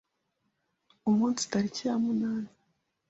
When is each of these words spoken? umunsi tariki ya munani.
umunsi 1.09 1.41
tariki 1.51 1.83
ya 1.87 1.95
munani. 2.03 2.49